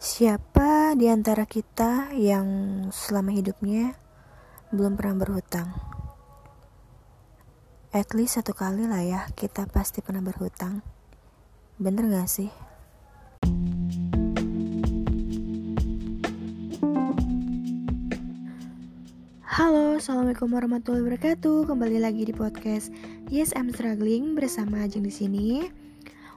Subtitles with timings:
[0.00, 2.48] Siapa di antara kita yang
[2.88, 4.00] selama hidupnya
[4.72, 5.76] belum pernah berhutang?
[7.92, 10.80] At least satu kali lah ya, kita pasti pernah berhutang.
[11.76, 12.48] Bener gak sih?
[19.44, 21.68] Halo, assalamualaikum warahmatullahi wabarakatuh.
[21.68, 22.88] Kembali lagi di podcast
[23.28, 25.68] Yes I'm Struggling bersama Ajeng di sini.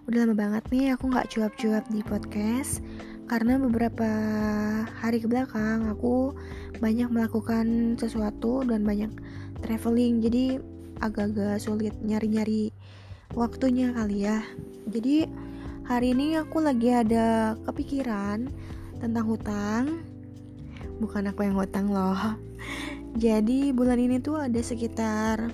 [0.04, 2.84] Udah lama banget nih aku nggak cuap-cuap di podcast
[3.28, 4.10] karena beberapa
[5.00, 6.36] hari ke belakang aku
[6.84, 9.10] banyak melakukan sesuatu dan banyak
[9.64, 10.60] traveling jadi
[11.00, 12.72] agak-agak sulit nyari-nyari
[13.34, 14.44] waktunya kali ya.
[14.88, 15.28] Jadi
[15.88, 18.48] hari ini aku lagi ada kepikiran
[19.00, 19.84] tentang hutang.
[21.00, 22.16] Bukan aku yang hutang loh
[23.14, 25.54] jadi bulan ini tuh ada sekitar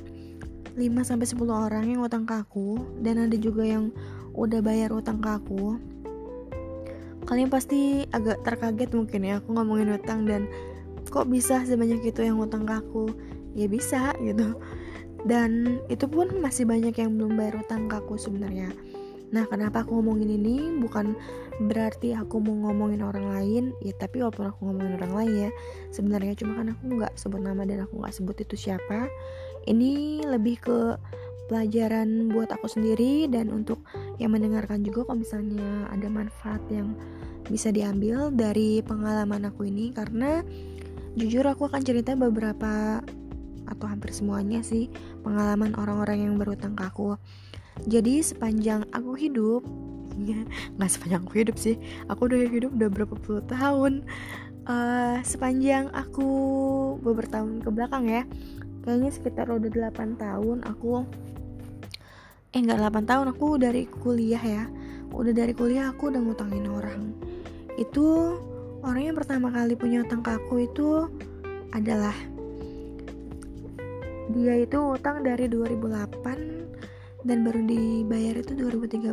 [0.79, 3.91] 5 sampai 10 orang yang utang ke aku dan ada juga yang
[4.31, 5.75] udah bayar utang ke aku.
[7.27, 10.47] Kalian pasti agak terkaget mungkin ya aku ngomongin utang dan
[11.09, 13.09] kok bisa sebanyak itu yang utang ke aku?
[13.57, 14.55] Ya bisa gitu.
[15.27, 18.71] Dan itu pun masih banyak yang belum bayar utang ke aku sebenarnya.
[19.29, 21.13] Nah, kenapa aku ngomongin ini bukan
[21.69, 25.49] berarti aku mau ngomongin orang lain, ya tapi walaupun aku ngomongin orang lain ya,
[25.93, 29.05] sebenarnya cuma kan aku nggak sebut nama dan aku nggak sebut itu siapa.
[29.69, 30.79] Ini lebih ke
[31.49, 33.81] pelajaran buat aku sendiri dan untuk
[34.21, 36.93] yang mendengarkan juga kalau misalnya ada manfaat yang
[37.49, 39.89] bisa diambil dari pengalaman aku ini.
[39.89, 40.45] Karena
[41.17, 43.01] jujur aku akan cerita beberapa
[43.65, 44.89] atau hampir semuanya sih
[45.25, 47.17] pengalaman orang-orang yang berutang ke aku.
[47.89, 49.65] Jadi sepanjang aku hidup
[50.19, 50.35] ya
[50.75, 51.79] nggak sepanjang aku hidup sih
[52.11, 54.03] aku udah hidup udah berapa puluh tahun
[54.67, 56.27] uh, sepanjang aku
[56.99, 58.27] beberapa tahun ke belakang ya
[58.83, 61.03] kayaknya sekitar udah 8 tahun aku
[62.49, 64.65] eh nggak 8 tahun aku dari kuliah ya.
[65.13, 67.13] Udah dari kuliah aku udah ngutangin orang.
[67.77, 68.37] Itu
[68.81, 71.05] orang yang pertama kali punya utang ke aku itu
[71.69, 72.13] adalah
[74.33, 79.09] dia itu utang dari 2008 dan baru dibayar itu 2013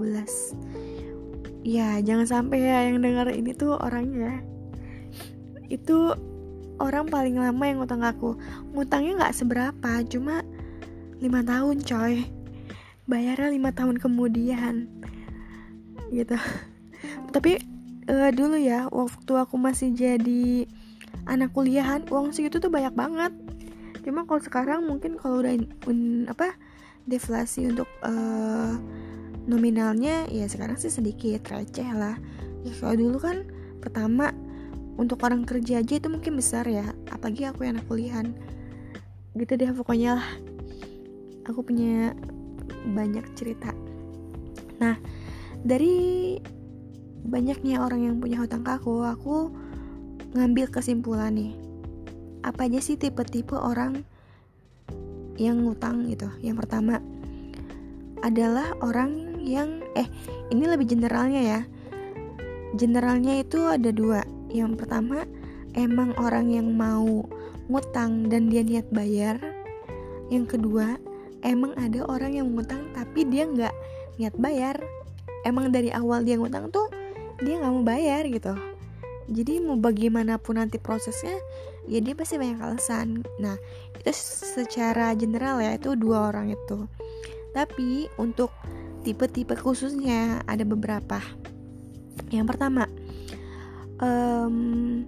[1.66, 4.41] ya jangan sampai ya yang dengar ini tuh orangnya.
[5.69, 6.15] Itu
[6.78, 8.38] orang paling lama yang ngutang aku.
[8.72, 10.47] Ngutangnya nggak seberapa cuma
[11.19, 12.36] lima tahun coy
[13.06, 14.91] bayarnya lima tahun kemudian.
[16.11, 16.37] Gitu.
[17.34, 17.59] Tapi
[18.11, 20.67] uh, dulu ya waktu aku masih jadi
[21.27, 23.33] anak kuliahan uang segitu tuh banyak banget.
[24.06, 25.59] Cuma kalau sekarang mungkin kalau udah
[25.91, 26.55] un, apa
[27.06, 28.78] deflasi untuk uh,
[29.47, 32.19] nominalnya ya sekarang sih sedikit receh lah.
[32.62, 33.47] Ya kalau dulu kan
[33.83, 34.34] pertama
[34.99, 38.34] untuk orang kerja aja itu mungkin besar ya apalagi aku yang anak kuliahan.
[39.34, 40.28] Gitu deh pokoknya lah.
[41.47, 42.15] Aku punya
[42.94, 43.71] banyak cerita
[44.77, 44.99] nah
[45.66, 46.37] dari
[47.27, 49.50] banyaknya orang yang punya hutang ke aku aku
[50.37, 51.53] ngambil kesimpulan nih
[52.47, 54.06] apa aja sih tipe-tipe orang
[55.37, 56.28] yang ngutang gitu.
[56.41, 57.00] Yang pertama
[58.25, 60.09] adalah orang yang eh
[60.50, 61.60] ini lebih generalnya ya.
[62.78, 64.25] Generalnya itu ada dua.
[64.50, 65.25] Yang pertama
[65.76, 67.25] emang orang yang mau
[67.66, 69.38] ngutang dan dia niat bayar.
[70.32, 70.99] Yang kedua
[71.45, 73.75] emang ada orang yang ngutang tapi dia nggak
[74.21, 74.77] niat bayar.
[75.45, 76.89] Emang dari awal dia ngutang tuh
[77.43, 78.55] dia nggak mau bayar gitu.
[79.27, 81.35] Jadi mau bagaimanapun nanti prosesnya
[81.87, 83.55] ya dia pasti banyak alasan nah
[83.95, 84.11] itu
[84.55, 86.91] secara general ya itu dua orang itu
[87.55, 88.51] tapi untuk
[89.07, 91.23] tipe-tipe khususnya ada beberapa
[92.35, 92.91] yang pertama
[94.03, 95.07] um,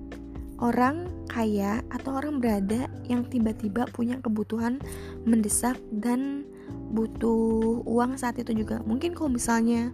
[0.63, 4.81] orang kaya atau orang berada yang tiba-tiba punya kebutuhan
[5.29, 6.49] mendesak dan
[6.91, 8.81] butuh uang saat itu juga.
[8.83, 9.93] Mungkin kalau misalnya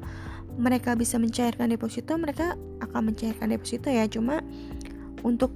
[0.55, 4.07] mereka bisa mencairkan deposito mereka akan mencairkan deposito ya.
[4.07, 4.41] Cuma
[5.27, 5.51] untuk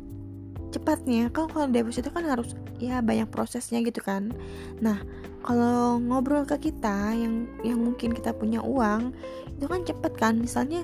[0.68, 2.52] cepatnya kan kalau deposito kan harus
[2.82, 4.34] ya banyak prosesnya gitu kan.
[4.82, 5.00] Nah
[5.46, 9.14] kalau ngobrol ke kita yang yang mungkin kita punya uang
[9.56, 10.34] itu kan cepet kan.
[10.36, 10.82] Misalnya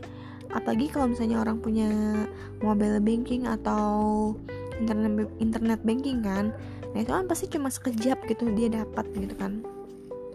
[0.54, 1.90] apalagi kalau misalnya orang punya
[2.62, 4.32] mobile banking atau
[4.80, 6.54] internet internet banking kan.
[6.94, 9.62] Nah itu kan pasti cuma sekejap gitu dia dapat gitu kan.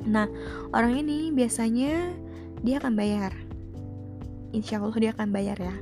[0.03, 0.27] Nah
[0.71, 2.11] orang ini biasanya
[2.63, 3.33] dia akan bayar.
[4.55, 5.75] Insya Allah dia akan bayar ya.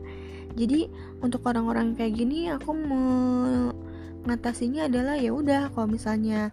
[0.57, 0.89] Jadi
[1.21, 6.50] untuk orang-orang kayak gini aku mengatasinya adalah ya udah kalau misalnya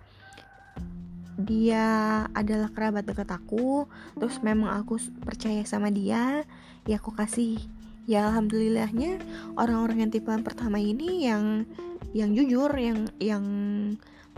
[1.35, 1.83] dia
[2.31, 6.47] adalah kerabat dekat aku terus memang aku percaya sama dia
[6.85, 7.59] ya aku kasih.
[8.05, 9.17] Ya alhamdulillahnya
[9.57, 11.65] orang-orang yang tipe pertama ini yang
[12.15, 13.45] yang jujur yang yang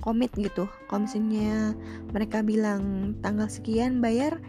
[0.00, 0.64] komit gitu.
[0.88, 1.76] Kalau misalnya
[2.11, 4.40] mereka bilang tanggal sekian bayar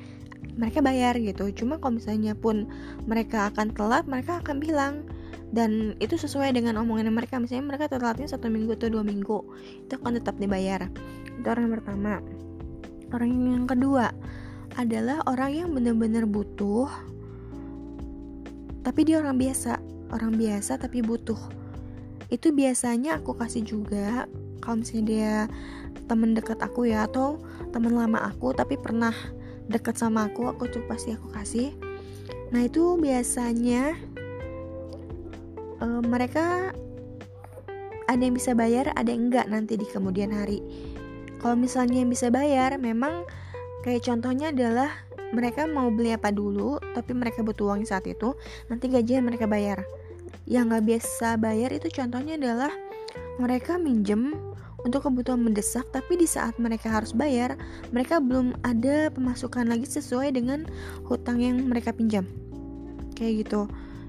[0.57, 1.51] mereka bayar gitu.
[1.53, 2.65] Cuma kalau misalnya pun
[3.05, 4.95] mereka akan telat mereka akan bilang.
[5.47, 7.39] Dan itu sesuai dengan omongan mereka.
[7.39, 9.43] Misalnya mereka telatnya satu minggu atau dua minggu
[9.87, 10.91] itu akan tetap dibayar.
[11.39, 12.13] Itu orang yang pertama.
[13.15, 14.11] Orang yang kedua
[14.75, 16.91] adalah orang yang benar-benar butuh
[18.83, 19.79] tapi dia orang biasa.
[20.11, 21.39] Orang biasa tapi butuh
[22.27, 24.27] itu biasanya aku kasih juga
[24.59, 25.35] kalau misalnya dia
[26.11, 27.39] temen dekat aku ya atau
[27.71, 29.15] teman lama aku tapi pernah
[29.67, 31.71] dekat sama aku aku tuh pasti aku kasih.
[32.51, 33.95] Nah itu biasanya
[35.83, 36.71] uh, mereka
[38.07, 40.63] ada yang bisa bayar ada yang enggak nanti di kemudian hari.
[41.39, 43.27] Kalau misalnya yang bisa bayar memang
[43.83, 44.91] kayak contohnya adalah
[45.31, 48.35] mereka mau beli apa dulu tapi mereka butuh uang saat itu
[48.71, 49.83] nanti gajian mereka bayar
[50.47, 52.71] yang nggak biasa bayar itu contohnya adalah
[53.37, 54.33] mereka minjem
[54.87, 57.59] untuk kebutuhan mendesak tapi di saat mereka harus bayar
[57.91, 60.63] mereka belum ada pemasukan lagi sesuai dengan
[61.05, 62.23] hutang yang mereka pinjam.
[63.19, 63.61] Kayak gitu.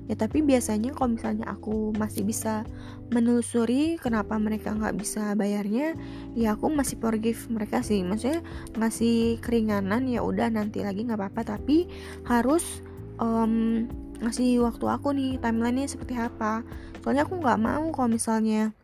[0.08, 2.64] Ya tapi biasanya kalau misalnya aku masih bisa
[3.12, 5.93] menelusuri kenapa mereka nggak bisa bayarnya
[6.32, 8.00] ya aku masih forgive mereka sih.
[8.00, 8.40] Maksudnya
[8.79, 11.90] ngasih keringanan ya udah nanti lagi nggak apa-apa tapi
[12.25, 12.81] harus
[13.20, 13.85] um,
[14.19, 16.67] ngasih waktu aku nih timelinenya seperti apa.
[17.03, 18.75] Soalnya aku nggak mau kalau misalnya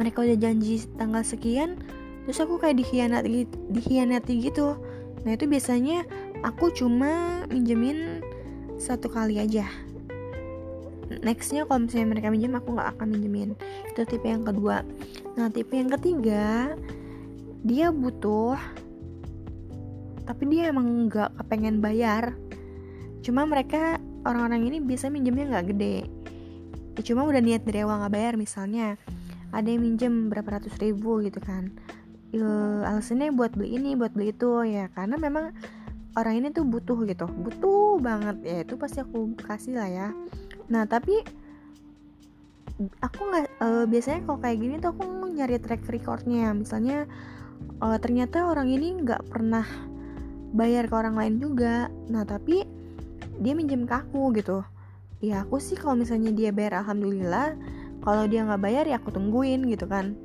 [0.00, 1.76] mereka udah janji tanggal sekian
[2.24, 4.76] terus aku kayak dikhianati dikhianati gitu.
[5.24, 6.04] Nah itu biasanya
[6.40, 8.24] aku cuma minjemin
[8.80, 9.68] satu kali aja.
[11.10, 13.50] Nextnya kalau misalnya mereka minjem aku nggak akan minjemin.
[13.92, 14.86] Itu tipe yang kedua.
[15.36, 16.72] Nah tipe yang ketiga
[17.60, 18.56] dia butuh
[20.24, 22.38] tapi dia emang nggak kepengen bayar.
[23.20, 25.96] Cuma mereka orang-orang ini bisa minjemnya nggak gede.
[26.98, 29.00] Ya, cuma udah niat dari awal nggak bayar misalnya
[29.50, 31.72] ada yang minjem berapa ratus ribu gitu kan.
[32.30, 34.86] Ya, alasannya buat beli ini buat beli itu ya.
[34.94, 35.50] Karena memang
[36.14, 37.26] orang ini tuh butuh gitu.
[37.26, 38.36] Butuh banget.
[38.46, 40.08] Ya itu pasti aku kasih lah ya.
[40.70, 41.18] Nah tapi
[43.02, 46.54] aku nggak uh, biasanya kalau kayak gini tuh aku nyari track recordnya.
[46.54, 47.10] Misalnya
[47.82, 49.66] uh, ternyata orang ini nggak pernah
[50.54, 51.90] bayar ke orang lain juga.
[52.06, 52.79] Nah tapi
[53.40, 54.60] dia minjem ke aku gitu.
[55.24, 57.56] Ya aku sih kalau misalnya dia bayar alhamdulillah.
[58.00, 60.16] Kalau dia nggak bayar ya aku tungguin gitu kan.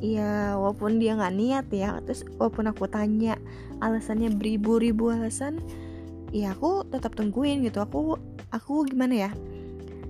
[0.00, 2.00] Ya walaupun dia nggak niat ya.
[2.04, 3.36] Terus walaupun aku tanya
[3.84, 5.60] alasannya beribu-ribu alasan
[6.32, 7.84] ya aku tetap tungguin gitu.
[7.84, 8.16] Aku
[8.52, 9.30] aku gimana ya?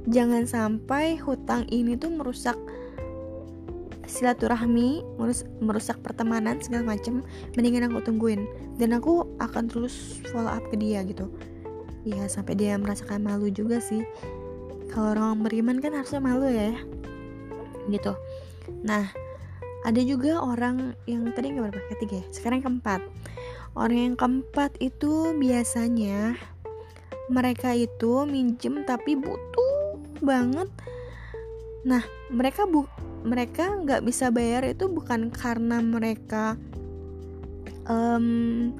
[0.06, 2.56] Jangan sampai hutang ini tuh merusak
[4.10, 5.06] silaturahmi,
[5.62, 7.22] merusak pertemanan segala macem.
[7.54, 8.46] Mendingan aku tungguin.
[8.74, 11.30] Dan aku akan terus follow up ke dia gitu.
[12.06, 14.04] Ya sampai dia merasakan malu juga sih.
[14.90, 16.74] Kalau orang beriman kan harusnya malu ya,
[17.86, 18.18] gitu.
[18.82, 19.06] Nah,
[19.86, 22.24] ada juga orang yang tadi nggak berapa ketiga, ya?
[22.34, 23.00] sekarang keempat.
[23.78, 26.34] Orang yang keempat itu biasanya
[27.30, 30.66] mereka itu minjem tapi butuh banget
[31.86, 32.84] nah mereka bu
[33.24, 36.58] mereka nggak bisa bayar itu bukan karena mereka
[37.88, 38.74] um,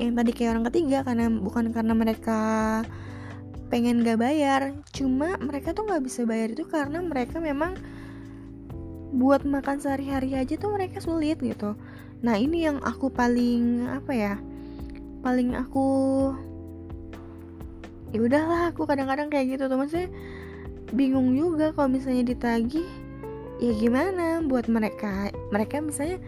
[0.00, 2.40] yang tadi kayak orang ketiga karena bukan karena mereka
[3.72, 4.76] pengen gak bayar.
[4.92, 7.76] Cuma mereka tuh nggak bisa bayar itu karena mereka memang
[9.12, 11.76] buat makan sehari-hari aja tuh mereka sulit gitu.
[12.24, 14.34] Nah ini yang aku paling apa ya
[15.20, 15.86] paling aku
[18.12, 19.76] ya udahlah aku kadang-kadang kayak gitu tuh.
[19.76, 20.08] Maksudnya
[20.92, 22.88] bingung juga kalau misalnya ditagih
[23.60, 25.28] ya gimana buat mereka?
[25.52, 26.20] Mereka misalnya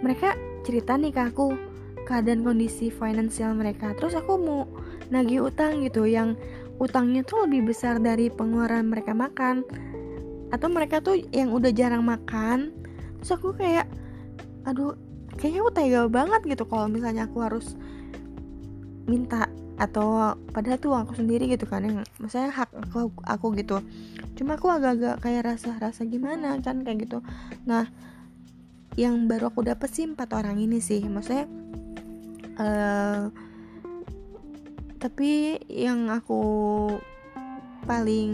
[0.00, 1.69] mereka cerita nih ke aku
[2.10, 3.94] keadaan kondisi finansial mereka.
[3.94, 4.66] Terus aku mau
[5.14, 6.34] nagih utang gitu yang
[6.82, 9.62] utangnya tuh lebih besar dari pengeluaran mereka makan.
[10.50, 12.74] Atau mereka tuh yang udah jarang makan.
[13.22, 13.86] Terus aku kayak
[14.66, 14.98] aduh
[15.38, 17.78] kayaknya aku tega banget gitu kalau misalnya aku harus
[19.06, 19.46] minta
[19.80, 23.80] atau padahal tuh aku sendiri gitu kan yang maksudnya hak aku aku gitu.
[24.36, 27.24] Cuma aku agak-agak kayak rasa-rasa gimana kan kayak gitu.
[27.64, 27.88] Nah
[28.98, 31.00] yang baru aku dapet sih empat orang ini sih.
[31.00, 31.48] Maksudnya
[32.60, 33.32] uh,
[35.00, 36.40] tapi yang aku
[37.88, 38.30] paling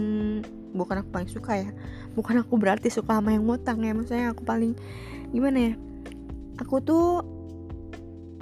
[0.75, 1.69] bukan aku paling suka ya
[2.13, 4.75] bukan aku berarti suka sama yang ngutang ya maksudnya aku paling
[5.31, 5.73] gimana ya
[6.59, 7.37] aku tuh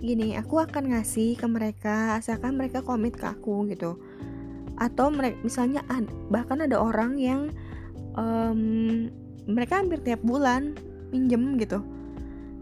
[0.06, 3.98] gini aku akan ngasih ke mereka asalkan mereka komit ke aku gitu.
[4.76, 5.82] Atau mereka misalnya
[6.28, 7.50] bahkan ada orang yang
[8.20, 9.08] um,
[9.48, 10.76] mereka hampir tiap bulan
[11.10, 11.80] minjem gitu.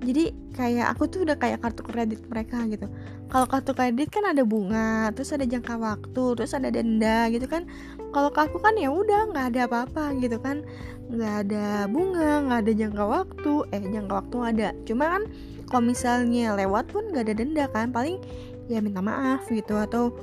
[0.03, 2.91] Jadi kayak aku tuh udah kayak kartu kredit mereka gitu
[3.31, 7.65] kalau kartu kredit kan ada bunga terus ada jangka waktu terus ada denda gitu kan.
[8.13, 10.61] Kalau ke aku kan ya udah nggak ada apa-apa gitu kan.
[11.09, 13.53] Nggak ada bunga nggak ada jangka waktu.
[13.73, 14.67] Eh jangka waktu ada.
[14.85, 15.23] Cuma kan
[15.65, 17.89] kalau misalnya lewat pun gak ada denda kan.
[17.89, 18.21] Paling
[18.69, 20.13] ya minta maaf gitu atau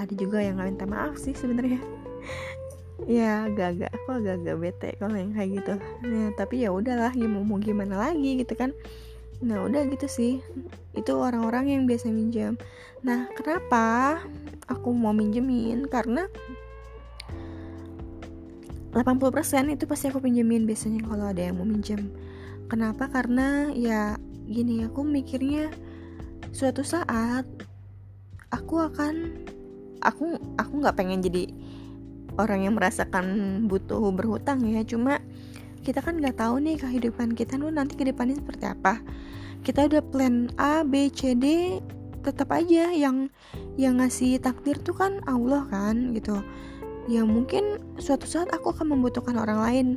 [0.00, 1.80] ada juga yang nggak minta maaf sih sebenarnya.
[3.04, 5.74] Ya agak-agak aku agak-agak bete kalau yang kayak gitu.
[6.00, 8.72] Nah tapi ya udahlah ya mau gimana lagi gitu kan
[9.44, 10.32] nah udah gitu sih.
[10.96, 12.56] Itu orang-orang yang biasa minjem.
[13.04, 14.18] Nah kenapa
[14.66, 15.84] aku mau minjemin?
[15.88, 16.24] Karena
[18.96, 22.08] 80% itu pasti aku pinjemin biasanya kalau ada yang mau minjem.
[22.66, 23.12] Kenapa?
[23.12, 24.16] Karena ya
[24.48, 25.68] gini aku mikirnya
[26.54, 27.44] suatu saat
[28.48, 29.44] aku akan
[30.00, 31.50] aku aku nggak pengen jadi
[32.40, 33.26] orang yang merasakan
[33.68, 34.80] butuh berhutang ya.
[34.88, 35.20] Cuma
[35.86, 38.98] kita kan nggak tahu nih kehidupan kita tuh nanti ke depannya seperti apa.
[39.62, 41.78] Kita udah plan A B C D
[42.26, 43.30] tetap aja yang
[43.78, 46.42] yang ngasih takdir tuh kan Allah kan gitu.
[47.06, 49.88] Ya mungkin suatu saat aku akan membutuhkan orang lain.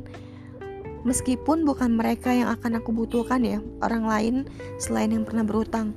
[1.02, 4.34] Meskipun bukan mereka yang akan aku butuhkan ya orang lain
[4.76, 5.96] selain yang pernah berutang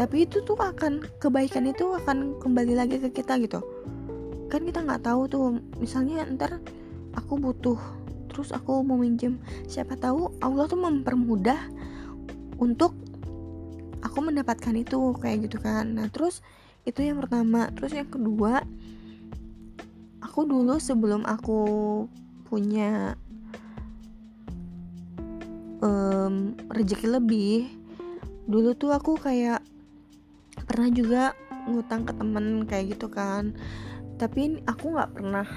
[0.00, 3.60] tapi itu tuh akan kebaikan itu akan kembali lagi ke kita gitu.
[4.48, 6.56] Kan kita nggak tahu tuh misalnya ntar
[7.12, 7.76] aku butuh
[8.30, 11.58] terus aku mau minjem siapa tahu Allah tuh mempermudah
[12.62, 12.94] untuk
[14.00, 15.98] aku mendapatkan itu kayak gitu kan.
[15.98, 16.40] Nah terus
[16.88, 17.68] itu yang pertama.
[17.74, 18.64] Terus yang kedua
[20.24, 21.60] aku dulu sebelum aku
[22.46, 23.14] punya
[25.82, 27.56] um, rezeki lebih
[28.50, 29.62] dulu tuh aku kayak
[30.66, 31.22] pernah juga
[31.70, 33.54] ngutang ke temen kayak gitu kan.
[34.20, 35.48] Tapi aku nggak pernah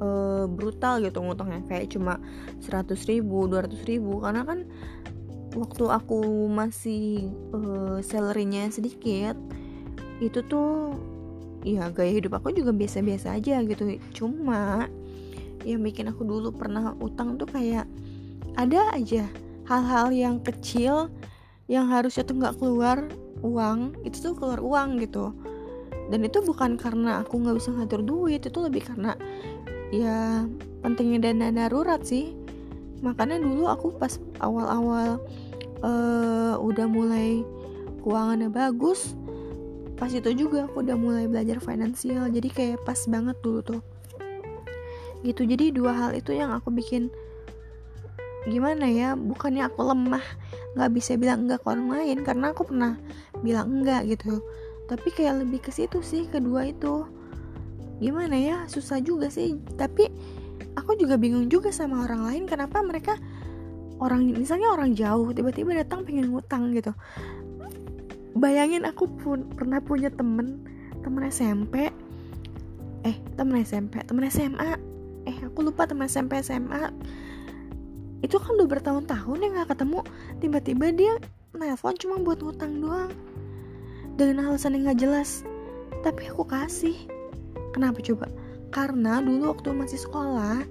[0.00, 1.62] uh, brutal gitu ngutangnya.
[1.66, 2.18] Kayak cuma
[2.62, 4.22] 100 ribu 200 ribu.
[4.22, 4.66] Karena kan
[5.54, 9.38] waktu aku masih uh, salarynya sedikit
[10.18, 10.94] itu tuh
[11.66, 13.98] ya gaya hidup aku juga biasa-biasa aja gitu.
[14.14, 14.86] Cuma
[15.64, 17.88] yang bikin aku dulu pernah utang tuh kayak
[18.54, 19.24] ada aja
[19.64, 21.08] hal-hal yang kecil
[21.66, 23.08] yang harusnya tuh nggak keluar
[23.40, 25.32] uang itu tuh keluar uang gitu.
[26.12, 29.16] Dan itu bukan karena aku nggak bisa ngatur duit itu lebih karena
[30.02, 30.48] ya
[30.82, 32.34] pentingnya dana darurat sih.
[33.04, 35.20] Makanya dulu aku pas awal-awal
[35.84, 37.44] uh, udah mulai
[38.00, 39.14] keuangannya bagus
[39.94, 42.26] pas itu juga aku udah mulai belajar finansial.
[42.28, 43.82] Jadi kayak pas banget dulu tuh.
[45.22, 45.46] Gitu.
[45.46, 47.08] Jadi dua hal itu yang aku bikin
[48.44, 50.20] gimana ya bukannya aku lemah
[50.76, 53.00] nggak bisa bilang enggak ke orang lain karena aku pernah
[53.40, 54.42] bilang enggak gitu.
[54.84, 57.08] Tapi kayak lebih ke situ sih kedua itu
[57.98, 59.58] gimana ya susah juga sih.
[59.78, 60.10] Tapi
[60.74, 63.18] aku juga bingung juga sama orang lain kenapa mereka
[64.02, 66.94] orang misalnya orang jauh tiba-tiba datang pengen ngutang gitu.
[68.34, 70.66] Bayangin aku pun pernah punya temen
[71.04, 71.92] temen SMP
[73.04, 74.80] eh temen SMP temen SMA
[75.28, 76.90] eh aku lupa temen SMP SMA
[78.24, 80.00] itu kan udah bertahun-tahun ya nggak ketemu.
[80.40, 81.14] Tiba-tiba dia
[81.52, 83.12] nelfon cuma buat ngutang doang.
[84.16, 85.44] Dengan alasan yang nggak jelas.
[86.00, 87.13] Tapi aku kasih
[87.74, 88.30] kenapa coba?
[88.70, 90.62] Karena dulu waktu masih sekolah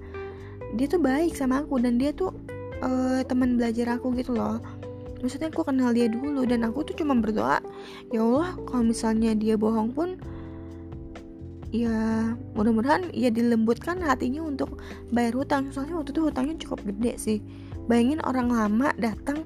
[0.74, 2.34] dia tuh baik sama aku dan dia tuh
[2.80, 4.58] uh, teman belajar aku gitu loh.
[5.20, 7.60] Maksudnya aku kenal dia dulu dan aku tuh cuma berdoa
[8.12, 10.20] ya Allah kalau misalnya dia bohong pun
[11.74, 11.90] ya
[12.54, 14.82] mudah-mudahan ya dilembutkan hatinya untuk
[15.14, 15.70] bayar hutang.
[15.70, 17.38] Soalnya waktu itu hutangnya cukup gede sih.
[17.88, 19.44] Bayangin orang lama datang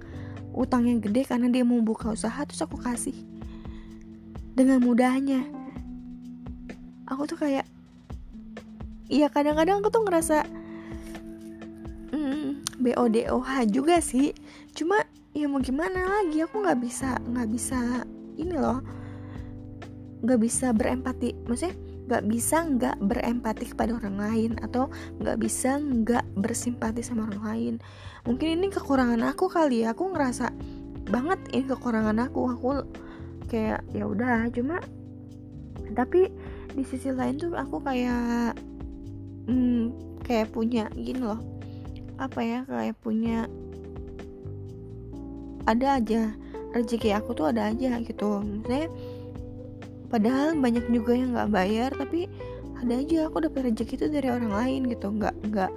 [0.56, 3.14] utang yang gede karena dia mau buka usaha terus aku kasih.
[4.58, 5.57] Dengan mudahnya
[7.08, 7.64] aku tuh kayak
[9.08, 10.44] iya kadang-kadang aku tuh ngerasa
[12.12, 14.36] hmm, BODOH juga sih.
[14.76, 18.04] Cuma ya mau gimana lagi aku nggak bisa nggak bisa
[18.36, 18.84] ini loh.
[20.20, 21.74] Nggak bisa berempati maksudnya
[22.08, 24.88] nggak bisa nggak berempati kepada orang lain atau
[25.20, 27.74] nggak bisa nggak bersimpati sama orang lain.
[28.24, 29.96] Mungkin ini kekurangan aku kali ya.
[29.96, 30.52] Aku ngerasa
[31.08, 32.40] banget ini kekurangan aku.
[32.52, 32.68] Aku
[33.48, 34.80] kayak ya udah cuma
[35.96, 36.28] tapi
[36.78, 38.54] di sisi lain tuh aku kayak
[39.50, 39.90] hmm,
[40.22, 41.42] kayak punya gini loh.
[42.22, 43.50] Apa ya kayak punya
[45.66, 46.30] ada aja.
[46.70, 48.38] Rezeki aku tuh ada aja gitu.
[48.38, 48.86] Maksudnya
[50.06, 52.30] padahal banyak juga yang nggak bayar tapi
[52.78, 53.26] ada aja.
[53.26, 55.10] Aku dapat rezeki itu dari orang lain gitu.
[55.10, 55.72] Nggak nggak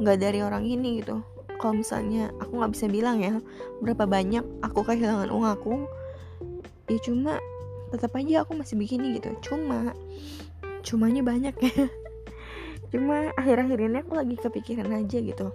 [0.00, 1.20] nggak dari orang ini gitu.
[1.60, 3.36] Kalau misalnya aku nggak bisa bilang ya
[3.84, 5.74] berapa banyak aku kehilangan uang aku
[6.88, 7.36] ya cuma
[7.88, 9.32] tetap aja aku masih begini gitu.
[9.40, 9.92] Cuma
[10.84, 11.88] cumanya banyak ya.
[12.92, 15.52] Cuma akhir-akhir ini aku lagi kepikiran aja gitu.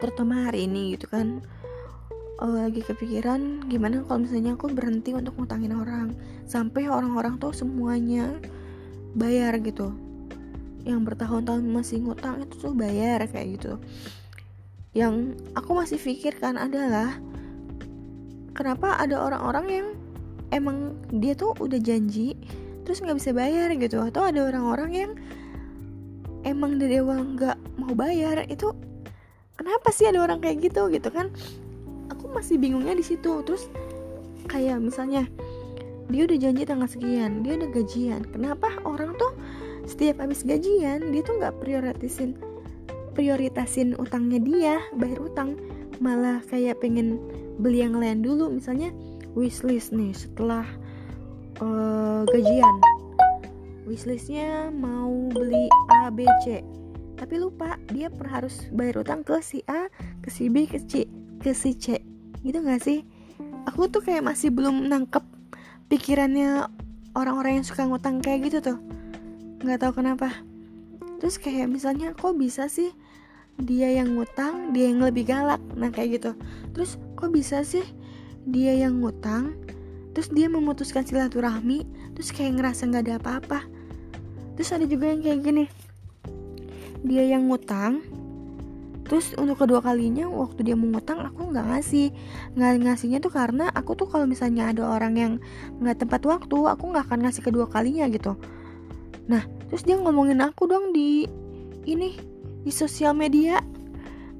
[0.00, 1.44] Terutama hari ini gitu kan.
[2.42, 6.16] Uh, lagi kepikiran gimana kalau misalnya aku berhenti untuk ngutangin orang.
[6.48, 8.32] Sampai orang-orang tuh semuanya
[9.12, 9.92] bayar gitu.
[10.82, 13.78] Yang bertahun-tahun masih ngutang itu tuh bayar kayak gitu.
[14.92, 17.20] Yang aku masih pikirkan adalah
[18.52, 19.88] kenapa ada orang-orang yang
[20.52, 22.36] emang dia tuh udah janji
[22.84, 23.98] terus nggak bisa bayar gitu.
[23.98, 25.12] Atau ada orang-orang yang
[26.44, 28.70] emang dari awal nggak mau bayar itu
[29.56, 31.32] kenapa sih ada orang kayak gitu gitu kan?
[32.12, 33.40] Aku masih bingungnya di situ.
[33.42, 33.66] Terus
[34.46, 35.24] kayak misalnya
[36.12, 38.22] dia udah janji tanggal sekian dia udah gajian.
[38.28, 39.32] Kenapa orang tuh
[39.88, 42.36] setiap habis gajian dia tuh nggak prioritasin
[43.16, 45.56] prioritasin utangnya dia bayar utang.
[46.02, 47.22] Malah kayak pengen
[47.62, 48.50] beli yang lain dulu.
[48.50, 48.90] Misalnya
[49.32, 50.64] wishlist nih setelah
[51.60, 52.76] uh, gajian.
[53.88, 56.62] Wishlistnya mau beli A B C.
[57.18, 59.86] Tapi lupa dia harus bayar utang ke si A
[60.22, 61.06] ke si B ke C
[61.38, 62.02] ke si C.
[62.42, 63.06] Gitu gak sih?
[63.70, 65.22] Aku tuh kayak masih belum nangkep
[65.86, 66.66] pikirannya
[67.14, 68.78] orang-orang yang suka ngutang kayak gitu tuh.
[69.62, 70.42] Nggak tahu kenapa.
[71.22, 72.90] Terus kayak misalnya kok bisa sih
[73.62, 75.62] dia yang ngutang dia yang lebih galak?
[75.78, 76.34] Nah kayak gitu.
[76.74, 77.86] Terus kok bisa sih
[78.48, 79.54] dia yang ngutang
[80.12, 83.60] terus dia memutuskan silaturahmi terus kayak ngerasa nggak ada apa-apa.
[84.52, 85.64] Terus ada juga yang kayak gini
[87.02, 88.02] dia yang ngutang
[89.02, 92.14] terus untuk kedua kalinya waktu dia mau ngutang aku nggak ngasih.
[92.56, 95.32] Nggak ngasihnya tuh karena aku tuh kalau misalnya ada orang yang
[95.82, 98.38] nggak tempat waktu aku nggak akan ngasih kedua kalinya gitu.
[99.28, 101.26] Nah terus dia ngomongin aku dong di
[101.84, 102.16] ini
[102.62, 103.58] di sosial media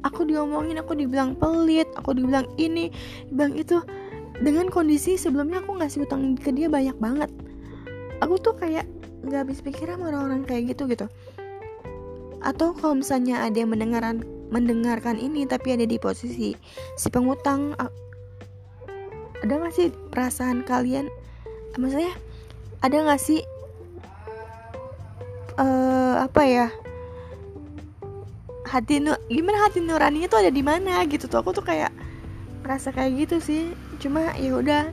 [0.02, 2.90] aku diomongin aku dibilang pelit aku dibilang ini
[3.30, 3.80] bilang itu.
[4.42, 7.30] Dengan kondisi sebelumnya aku ngasih utang ke dia banyak banget.
[8.18, 8.90] Aku tuh kayak
[9.22, 11.06] nggak habis pikir sama orang-orang kayak gitu gitu.
[12.42, 16.58] Atau kalau misalnya ada yang mendengarkan mendengarkan ini tapi ada di posisi
[16.98, 17.78] si pengutang
[19.42, 21.06] ada nggak sih perasaan kalian?
[21.78, 22.10] Maksudnya
[22.82, 23.46] ada nggak sih
[25.54, 26.66] uh, apa ya
[28.72, 31.44] hati nu gimana hati nuraninya tuh ada di mana gitu tuh?
[31.44, 31.92] Aku tuh kayak
[32.64, 33.76] merasa kayak gitu sih.
[34.00, 34.88] Cuma ya udah.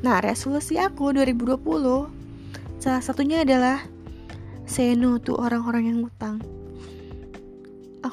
[0.00, 1.60] Nah resolusi aku 2020
[2.80, 3.84] salah satunya adalah
[4.64, 6.38] say no tuh orang-orang yang ngutang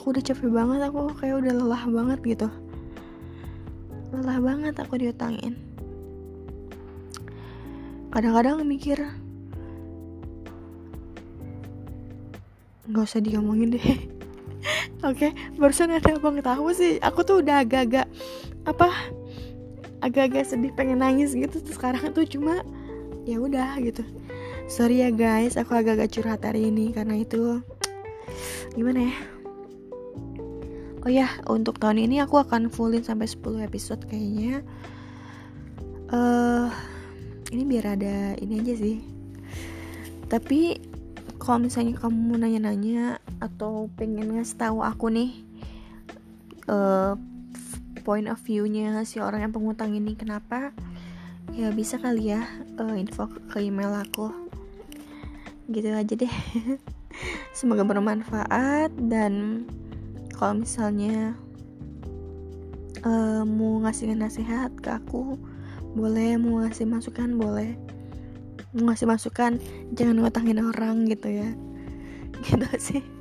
[0.06, 2.48] aku udah capek banget aku kayak udah lelah banget gitu.
[4.14, 5.58] Lelah banget aku diutangin.
[8.10, 9.02] Kadang-kadang mikir
[12.86, 13.82] nggak usah diomongin deh
[15.06, 16.98] Oke, okay, barusan ada abang tahu sih.
[17.02, 18.08] Aku tuh udah agak-agak
[18.66, 18.90] apa?
[20.02, 21.62] Agak-agak sedih pengen nangis gitu.
[21.62, 22.66] Terus sekarang tuh cuma
[23.26, 24.06] ya udah gitu.
[24.66, 27.62] Sorry ya guys, aku agak-agak curhat hari ini karena itu
[28.74, 29.16] gimana ya?
[31.06, 34.66] Oh ya, untuk tahun ini aku akan fullin sampai 10 episode kayaknya.
[36.10, 36.70] Eh, uh,
[37.54, 39.06] ini biar ada ini aja sih.
[40.26, 40.82] Tapi
[41.38, 45.32] kalau misalnya kamu nanya-nanya atau pengen ngasih tahu aku nih
[46.70, 47.16] uh,
[48.06, 50.70] point of view-nya si orang yang pengutang ini kenapa
[51.58, 52.46] ya bisa kali ya
[52.78, 54.30] uh, info ke email aku.
[55.66, 56.30] Gitu aja deh.
[57.58, 59.66] Semoga bermanfaat dan
[60.36, 61.34] kalau misalnya
[63.02, 65.40] uh, mau ngasih nasihat ke aku
[65.96, 67.74] boleh mau ngasih masukan boleh.
[68.76, 69.58] Ngasih masukan
[69.96, 71.50] jangan ngutangin orang gitu ya.
[72.46, 73.15] Gitu sih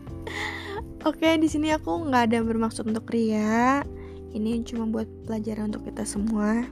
[1.05, 3.85] oke di sini aku nggak ada bermaksud untuk ria.
[4.35, 6.65] Ini cuma buat pelajaran untuk kita semua.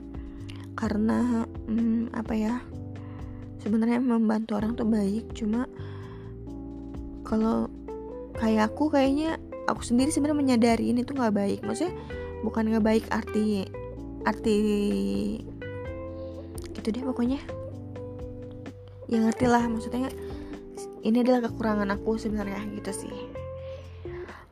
[0.75, 2.55] Karena hmm, apa ya
[3.61, 5.31] sebenarnya membantu orang tuh baik.
[5.37, 5.69] Cuma
[7.23, 7.69] kalau
[8.41, 9.37] kayak aku kayaknya
[9.69, 11.61] aku sendiri sebenarnya menyadari ini tuh nggak baik.
[11.63, 11.95] Maksudnya
[12.43, 13.69] bukan nggak baik arti
[14.25, 14.59] arti
[16.73, 17.39] gitu deh pokoknya.
[19.13, 20.09] Ya ngerti lah maksudnya
[21.05, 23.15] ini adalah kekurangan aku sebenarnya gitu sih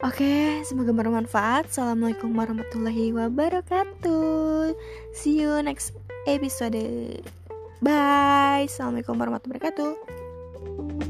[0.01, 1.69] Oke, semoga bermanfaat.
[1.69, 4.73] Assalamualaikum warahmatullahi wabarakatuh.
[5.13, 5.93] See you next
[6.25, 7.21] episode.
[7.85, 8.65] Bye.
[8.65, 11.10] Assalamualaikum warahmatullahi wabarakatuh.